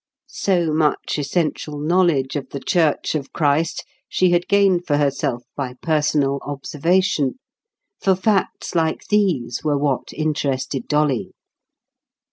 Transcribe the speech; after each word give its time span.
So 0.29 0.73
much 0.73 1.19
essential 1.19 1.77
knowledge 1.77 2.35
of 2.35 2.49
the 2.49 2.59
church 2.59 3.13
of 3.13 3.31
Christ 3.33 3.85
she 4.09 4.31
had 4.31 4.47
gained 4.47 4.87
for 4.87 4.97
herself 4.97 5.43
by 5.55 5.75
personal 5.79 6.39
observation; 6.41 7.35
for 8.01 8.15
facts 8.15 8.73
like 8.73 9.05
these 9.09 9.63
were 9.63 9.77
what 9.77 10.11
interested 10.11 10.87
Dolly. 10.87 11.33